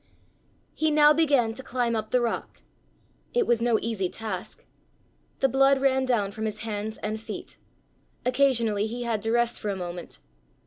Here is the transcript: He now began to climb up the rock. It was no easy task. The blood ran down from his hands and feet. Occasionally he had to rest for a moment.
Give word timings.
He 0.73 0.89
now 0.89 1.13
began 1.13 1.53
to 1.53 1.61
climb 1.61 1.95
up 1.95 2.09
the 2.09 2.21
rock. 2.21 2.63
It 3.35 3.45
was 3.45 3.61
no 3.61 3.77
easy 3.79 4.09
task. 4.09 4.65
The 5.41 5.47
blood 5.47 5.79
ran 5.79 6.05
down 6.05 6.31
from 6.31 6.45
his 6.45 6.61
hands 6.61 6.97
and 7.03 7.21
feet. 7.21 7.59
Occasionally 8.25 8.87
he 8.87 9.03
had 9.03 9.21
to 9.21 9.31
rest 9.31 9.59
for 9.59 9.69
a 9.69 9.75
moment. 9.75 10.17